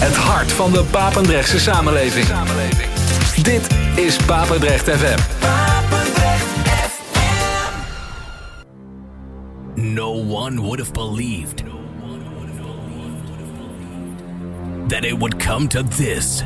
Het 0.00 0.16
hart 0.16 0.52
van 0.52 0.72
de 0.72 0.84
Papendrechtse 0.90 1.58
samenleving. 1.58 2.26
Dit 3.42 3.68
is 3.94 4.16
Papendrecht 4.16 4.88
FM. 4.88 5.18
No 9.74 10.10
one 10.10 10.60
would 10.60 10.78
have 10.78 10.92
believed 10.92 11.62
that 14.88 15.04
it 15.04 15.18
would 15.18 15.44
come 15.44 15.66
to 15.68 15.82
this. 15.82 16.42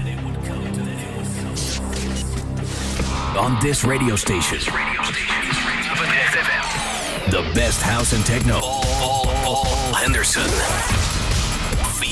On 3.36 3.58
this 3.60 3.84
radio 3.84 4.16
station, 4.16 4.58
the 7.30 7.50
best 7.54 7.82
house 7.82 8.14
and 8.14 8.24
techno. 8.24 8.60
Henderson. 9.92 11.01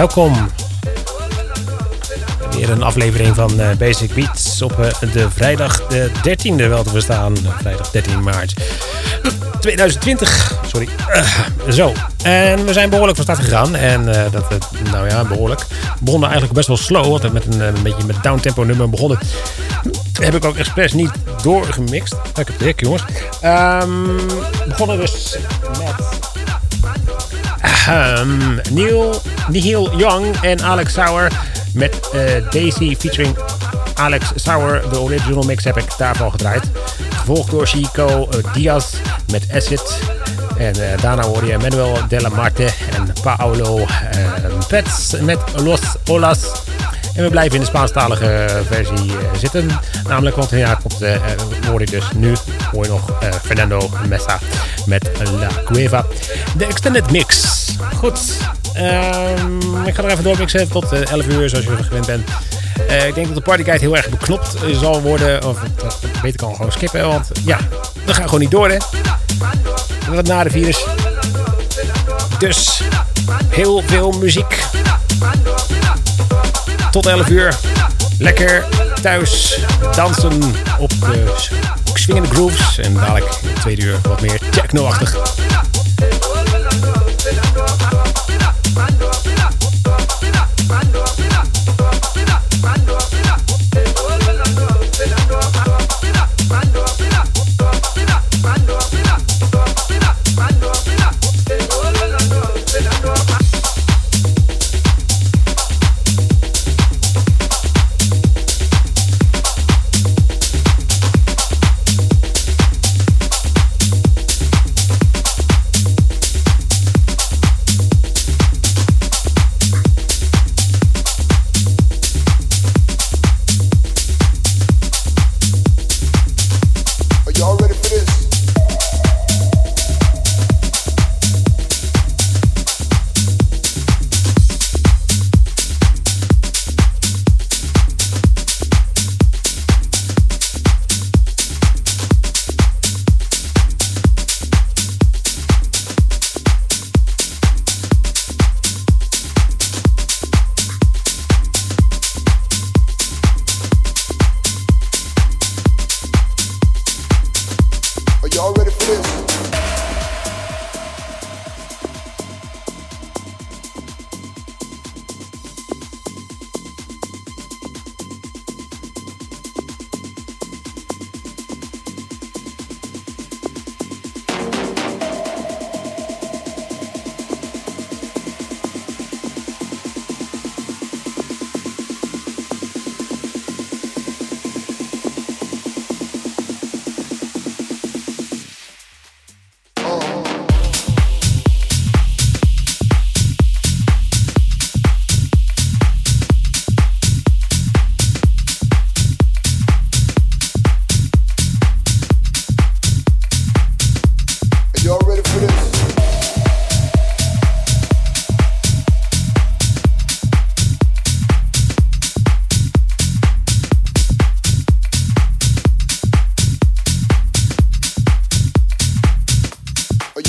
Welkom. 0.00 0.48
Weer 2.50 2.70
een 2.70 2.82
aflevering 2.82 3.34
van 3.34 3.60
uh, 3.60 3.70
Basic 3.78 4.14
Beats 4.14 4.62
op 4.62 4.78
uh, 4.80 5.12
de 5.12 5.30
vrijdag 5.30 5.86
de 5.86 6.10
13e 6.10 6.68
wel 6.68 6.82
te 6.82 6.90
verstaan. 6.90 7.36
Vrijdag 7.58 7.90
13 7.90 8.22
maart 8.22 8.54
2020. 9.60 10.58
Sorry. 10.66 10.88
Uh, 11.14 11.72
zo. 11.72 11.92
En 12.22 12.64
we 12.64 12.72
zijn 12.72 12.90
behoorlijk 12.90 13.16
van 13.16 13.24
start 13.24 13.48
gegaan. 13.48 13.74
En 13.74 14.04
dat, 14.30 14.44
nou 14.90 15.08
ja, 15.08 15.24
behoorlijk. 15.24 15.60
We 15.60 16.04
begonnen 16.04 16.28
eigenlijk 16.28 16.58
best 16.58 16.68
wel 16.68 16.76
slow. 16.76 17.06
Want 17.06 17.32
met 17.32 17.46
een, 17.46 17.60
een 17.60 17.82
beetje 17.82 18.04
met 18.04 18.22
downtempo 18.22 18.62
nummer 18.62 18.90
begonnen. 18.90 19.18
Heb 20.20 20.34
ik 20.34 20.44
ook 20.44 20.56
expres 20.56 20.92
niet 20.92 21.10
doorgemixt. 21.42 22.12
Ik 22.12 22.46
heb 22.46 22.58
het 22.58 22.80
jongens. 22.80 23.02
Um, 23.44 24.16
begonnen 24.68 24.98
dus 24.98 25.36
met 25.78 26.09
Um, 27.90 28.60
Neil, 28.70 29.22
Neil 29.48 29.96
Young 29.96 30.36
en 30.42 30.62
Alex 30.62 30.92
Sauer 30.92 31.30
met 31.74 32.10
uh, 32.14 32.22
Daisy 32.50 32.96
featuring 32.98 33.36
Alex 33.94 34.32
Sauer. 34.34 34.82
De 34.90 35.00
original 35.00 35.42
mix 35.42 35.64
heb 35.64 35.76
ik 35.76 35.84
daarvan 35.98 36.30
gedraaid. 36.30 36.62
Gevolgd 37.14 37.50
door 37.50 37.66
Chico 37.66 38.28
uh, 38.34 38.52
Diaz 38.52 38.94
met 39.32 39.44
Acid. 39.54 39.98
En 40.56 40.78
uh, 40.78 40.84
daarna 41.00 41.22
hoor 41.22 41.46
je 41.46 41.58
Manuel 41.58 41.98
de 42.08 42.20
la 42.20 42.28
Marte 42.28 42.64
en 42.64 43.12
Paolo 43.22 43.86
Pets 44.68 45.14
met 45.20 45.38
Los 45.56 45.80
Olas. 46.06 46.38
En 47.14 47.22
we 47.22 47.30
blijven 47.30 47.54
in 47.54 47.60
de 47.60 47.66
Spaanstalige 47.66 48.62
versie 48.70 49.12
zitten. 49.36 49.70
Namelijk, 50.08 50.36
want 50.36 50.50
ja, 50.50 50.74
komt, 50.74 50.98
hoor 51.66 51.82
ik 51.82 51.90
dus 51.90 52.04
nu 52.14 52.32
hoor 52.72 52.84
je 52.84 52.90
nog 52.90 53.10
Fernando 53.44 53.90
Messa 54.08 54.38
met 54.86 55.10
La 55.38 55.48
Cueva. 55.64 56.06
De 56.56 56.66
extended 56.66 57.10
mix. 57.10 57.59
Goed. 57.96 58.20
Um, 58.76 59.86
ik 59.86 59.94
ga 59.94 60.02
er 60.02 60.10
even 60.10 60.24
doormixen 60.24 60.68
tot 60.68 60.92
uh, 60.92 61.00
eh, 61.00 61.10
11 61.10 61.26
uur, 61.26 61.48
zoals 61.48 61.64
je 61.64 61.76
gewend 61.82 62.06
bent. 62.06 62.28
Uh, 62.90 63.06
ik 63.06 63.14
denk 63.14 63.26
dat 63.26 63.36
de 63.36 63.42
partyguide 63.42 63.84
heel 63.84 63.96
erg 63.96 64.08
beknopt 64.08 64.54
zal 64.72 65.02
worden. 65.02 65.44
Of 65.46 65.58
beter 66.22 66.36
kan 66.36 66.54
gewoon 66.54 66.72
skippen, 66.72 67.08
want 67.08 67.30
ja, 67.44 67.58
we 68.04 68.14
gaan 68.14 68.24
gewoon 68.24 68.40
niet 68.40 68.50
door, 68.50 68.68
hè. 68.68 68.76
Wat 70.10 70.26
na 70.26 70.44
de 70.44 70.50
virus. 70.50 70.84
Dus 72.38 72.82
heel 73.48 73.82
veel 73.86 74.10
muziek. 74.10 74.64
Tot 76.90 77.06
11 77.06 77.28
uur. 77.28 77.58
Lekker 78.18 78.64
thuis 79.02 79.58
dansen 79.94 80.54
op 80.78 80.90
de 80.90 81.32
swingende 81.94 82.28
grooves. 82.28 82.78
En 82.78 82.94
dadelijk 82.94 83.26
in 83.42 83.48
de 83.54 83.60
tweede 83.60 83.82
uur 83.82 83.98
wat 84.02 84.20
meer 84.20 84.40
techno-achtig. 84.50 85.16
Cuando 88.74 89.09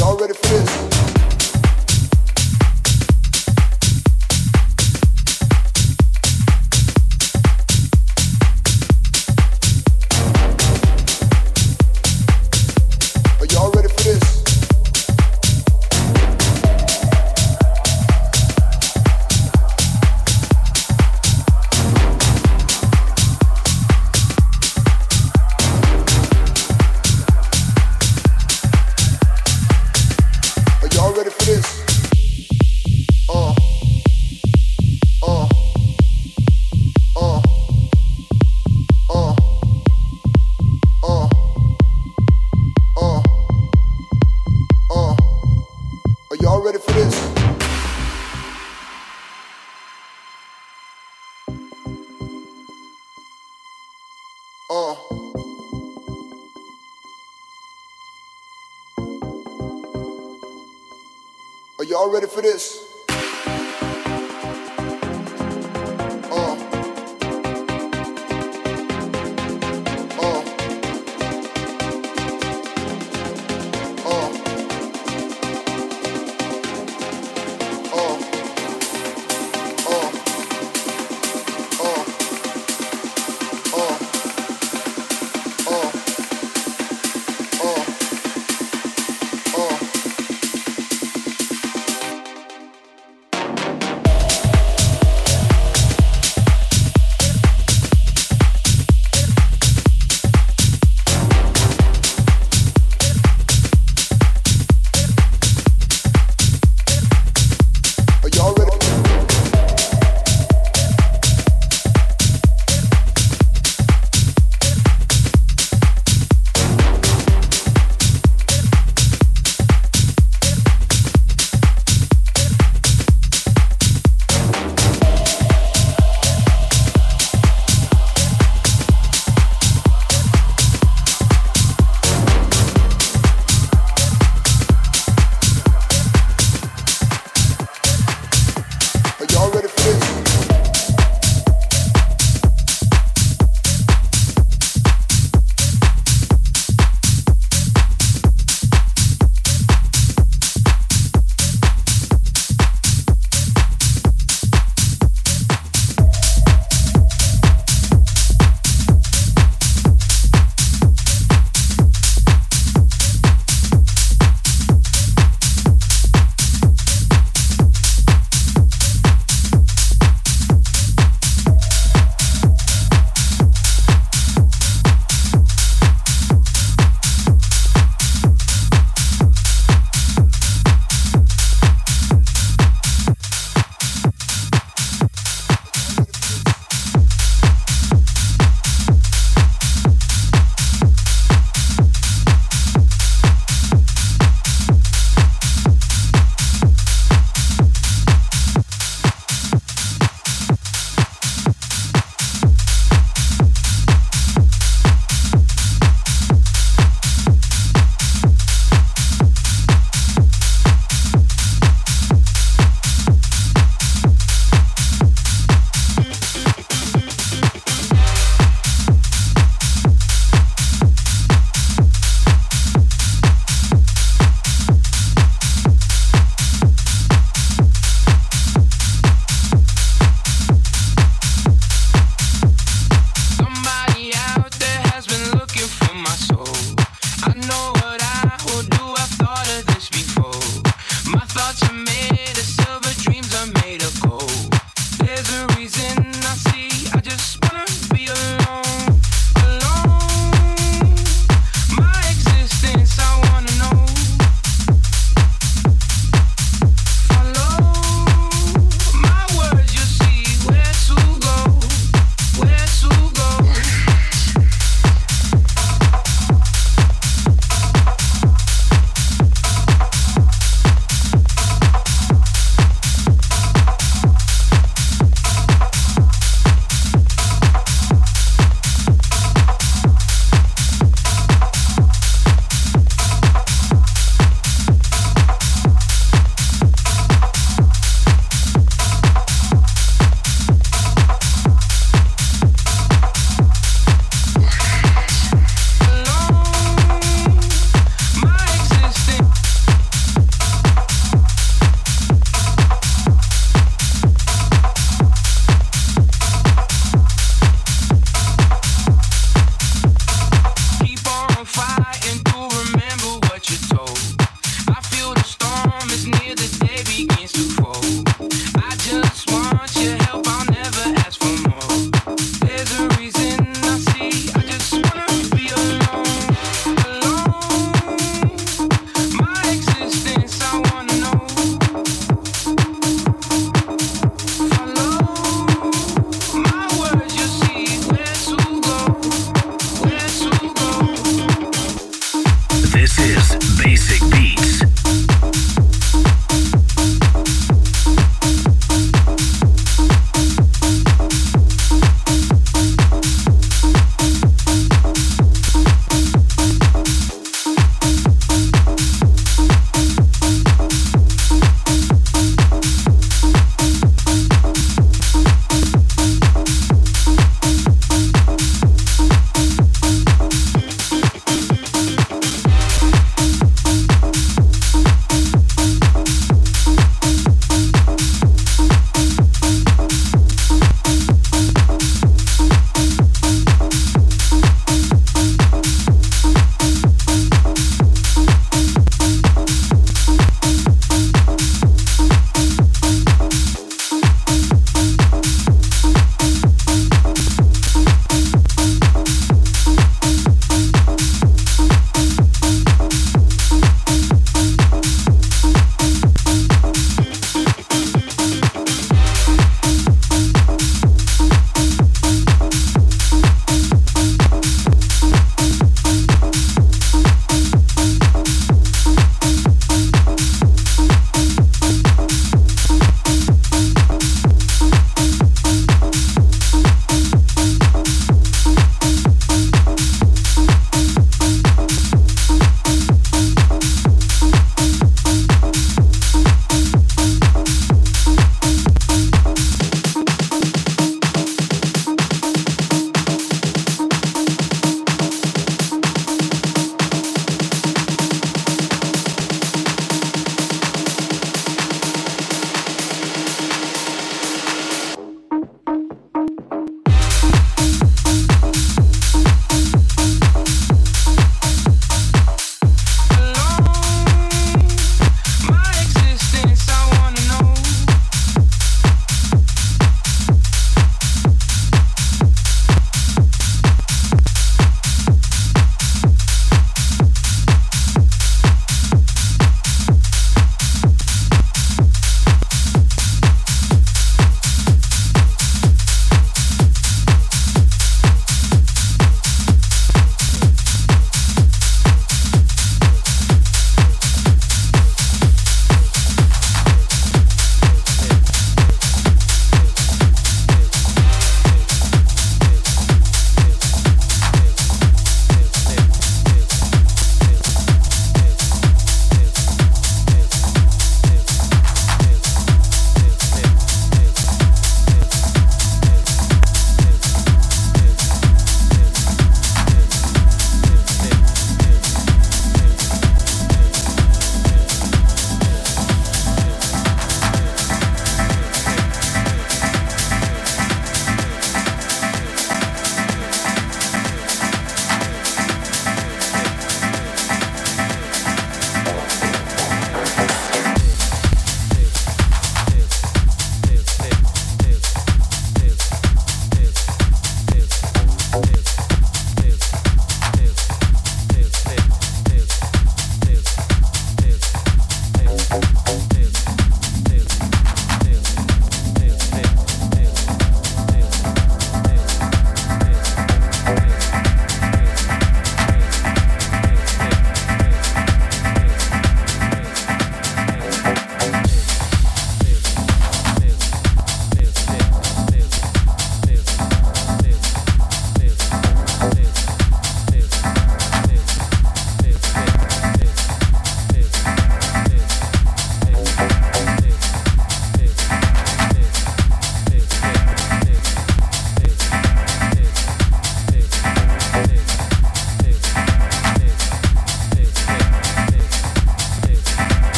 Y'all 0.00 0.16
ready 0.16 0.32
for 0.32 0.48
this? 0.48 0.99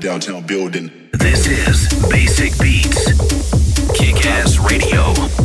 Downtown 0.00 0.42
building. 0.46 0.90
This 1.12 1.46
is 1.46 2.08
Basic 2.08 2.58
Beats. 2.58 3.12
Kick 3.92 4.24
Ass 4.24 4.58
Radio. 4.58 5.39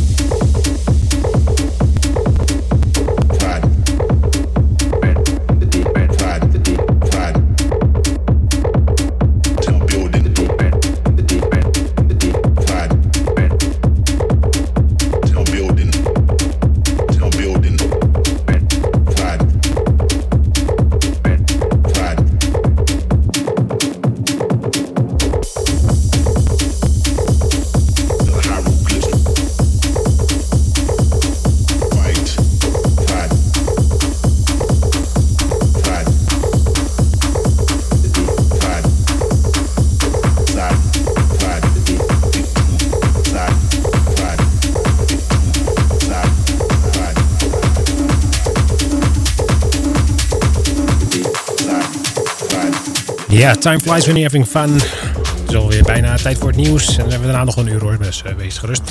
Ja, 53.46 53.54
time 53.54 53.80
flies 53.80 54.06
when 54.06 54.16
you're 54.16 54.22
having 54.22 54.46
fun. 54.46 54.72
Het 54.72 55.48
is 55.48 55.54
alweer 55.54 55.82
bijna 55.82 56.16
tijd 56.16 56.38
voor 56.38 56.48
het 56.48 56.56
nieuws. 56.56 56.88
En 56.88 56.94
dan 56.96 57.10
hebben 57.10 57.20
we 57.20 57.26
daarna 57.26 57.44
nog 57.44 57.56
een 57.56 57.66
uur 57.66 57.80
hoor, 57.80 57.98
dus 57.98 58.22
uh, 58.26 58.32
wees 58.32 58.58
gerust. 58.58 58.82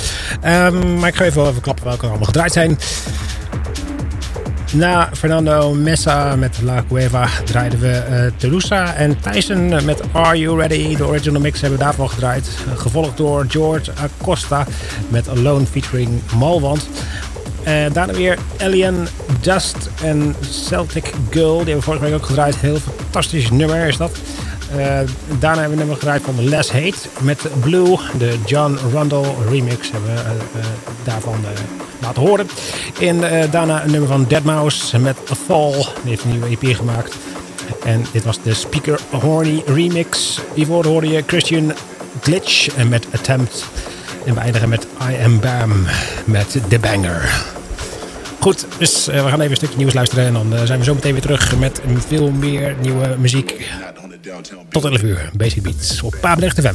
Um, 0.44 0.98
maar 0.98 1.08
ik 1.08 1.14
ga 1.14 1.24
even 1.24 1.40
wel 1.40 1.50
even 1.50 1.62
klappen 1.62 1.84
welke 1.84 2.06
allemaal 2.06 2.24
gedraaid 2.24 2.52
zijn. 2.52 2.78
Na 4.72 5.10
Fernando 5.12 5.74
Messa 5.74 6.36
met 6.36 6.58
La 6.62 6.84
Cueva 6.88 7.28
draaiden 7.44 7.80
we 7.80 8.32
uh, 8.70 9.00
en 9.00 9.20
Tyson 9.20 9.84
met 9.84 10.00
Are 10.12 10.38
You 10.38 10.60
Ready? 10.60 10.96
De 10.96 11.06
original 11.06 11.40
mix 11.40 11.60
hebben 11.60 11.78
we 11.78 11.84
daarvan 11.84 12.10
gedraaid. 12.10 12.48
Uh, 12.68 12.78
gevolgd 12.78 13.16
door 13.16 13.44
George 13.48 13.92
Acosta 13.94 14.66
met 15.08 15.28
Alone 15.28 15.66
featuring 15.66 16.20
Malwand. 16.38 16.88
En 17.62 17.92
daarna 17.92 18.12
weer 18.12 18.38
Alien 18.60 19.08
Dust 19.40 19.76
en 20.02 20.36
Celtic 20.50 21.12
Girl. 21.30 21.48
Die 21.48 21.56
hebben 21.56 21.76
we 21.76 21.82
vorige 21.82 22.04
week 22.04 22.14
ook 22.14 22.26
gedraaid. 22.26 22.56
Heel 22.56 22.78
fantastisch 22.78 23.50
nummer 23.50 23.88
is 23.88 23.96
dat. 23.96 24.10
Uh, 24.76 25.00
daarna 25.38 25.60
hebben 25.60 25.64
we 25.64 25.72
een 25.72 25.76
nummer 25.76 25.96
gedraaid 25.96 26.22
van 26.22 26.48
Les 26.48 26.70
Hate 26.70 27.08
met 27.20 27.46
Blue. 27.60 27.98
De 28.18 28.38
John 28.46 28.78
Rundle 28.92 29.24
remix 29.50 29.90
hebben 29.90 30.14
we 30.14 30.20
uh, 30.20 30.60
uh, 30.60 30.66
daarvan 31.04 31.44
laten 32.00 32.22
horen. 32.22 32.48
En 33.00 33.50
daarna 33.50 33.84
een 33.84 33.90
nummer 33.90 34.08
van 34.08 34.26
Deadmau5 34.26 35.00
met 35.00 35.16
Fall. 35.46 35.72
Die 35.72 36.10
heeft 36.10 36.24
een 36.24 36.30
nieuwe 36.30 36.56
EP 36.60 36.76
gemaakt. 36.76 37.14
En 37.84 38.04
dit 38.12 38.24
was 38.24 38.42
de 38.42 38.54
Speaker 38.54 39.00
Horny 39.10 39.62
remix. 39.66 40.40
Hiervoor 40.54 40.86
hoorde 40.86 41.08
je 41.08 41.22
Christian 41.26 41.72
Glitch 42.20 42.76
met 42.88 43.06
Attempt. 43.12 43.64
En 44.24 44.34
we 44.34 44.40
eindigen 44.40 44.68
met 44.68 44.86
I 45.10 45.24
Am 45.24 45.40
Bam 45.40 45.86
met 46.24 46.58
The 46.68 46.78
Banger. 46.78 47.44
Goed, 48.40 48.66
dus 48.78 49.06
we 49.06 49.12
gaan 49.12 49.40
even 49.40 49.50
een 49.50 49.56
stukje 49.56 49.76
nieuws 49.76 49.94
luisteren. 49.94 50.26
En 50.26 50.32
dan 50.32 50.66
zijn 50.66 50.78
we 50.78 50.84
zo 50.84 50.94
meteen 50.94 51.12
weer 51.12 51.22
terug 51.22 51.56
met 51.58 51.80
veel 52.08 52.30
meer 52.30 52.74
nieuwe 52.80 53.16
muziek. 53.18 53.70
Tot 54.70 54.84
11 54.84 55.02
uur, 55.02 55.30
Basic 55.36 55.62
Beats 55.62 56.02
op 56.02 56.16
Papendrecht 56.20 56.60
FM. 56.60 56.74